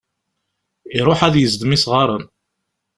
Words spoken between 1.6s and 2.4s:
isɣaṛen.